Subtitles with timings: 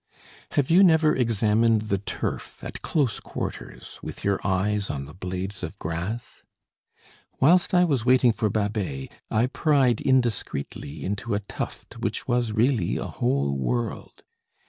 [0.53, 5.61] Have you never examined the turf, at close quarters, with your eyes on the blades
[5.61, 6.41] of grass?
[7.39, 12.97] Whilst I was waiting for Babet, I pried indiscreetly into a tuft which was really
[12.97, 14.23] a whole world.